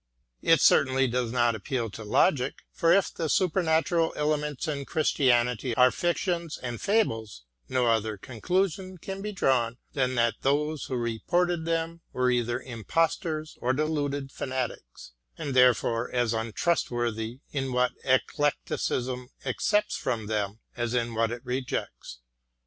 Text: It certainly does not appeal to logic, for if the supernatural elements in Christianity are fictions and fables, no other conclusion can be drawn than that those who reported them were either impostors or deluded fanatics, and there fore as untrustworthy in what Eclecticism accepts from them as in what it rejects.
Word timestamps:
It 0.41 0.59
certainly 0.61 1.05
does 1.07 1.31
not 1.31 1.53
appeal 1.53 1.91
to 1.91 2.03
logic, 2.03 2.55
for 2.73 2.91
if 2.91 3.13
the 3.13 3.29
supernatural 3.29 4.13
elements 4.15 4.67
in 4.67 4.83
Christianity 4.83 5.75
are 5.75 5.91
fictions 5.91 6.57
and 6.57 6.81
fables, 6.81 7.43
no 7.69 7.85
other 7.85 8.17
conclusion 8.17 8.97
can 8.97 9.21
be 9.21 9.31
drawn 9.31 9.77
than 9.93 10.15
that 10.15 10.33
those 10.41 10.85
who 10.85 10.95
reported 10.95 11.65
them 11.65 12.01
were 12.13 12.31
either 12.31 12.59
impostors 12.59 13.59
or 13.61 13.73
deluded 13.73 14.31
fanatics, 14.31 15.11
and 15.37 15.53
there 15.53 15.75
fore 15.75 16.09
as 16.11 16.33
untrustworthy 16.33 17.41
in 17.51 17.71
what 17.71 17.91
Eclecticism 18.03 19.29
accepts 19.45 19.95
from 19.95 20.25
them 20.25 20.61
as 20.75 20.95
in 20.95 21.13
what 21.13 21.29
it 21.29 21.45
rejects. 21.45 22.21